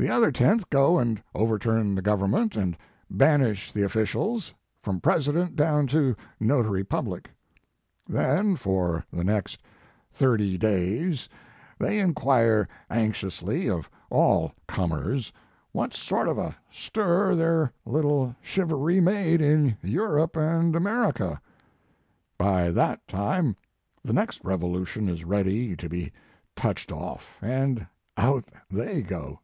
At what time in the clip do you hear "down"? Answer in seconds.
5.56-5.88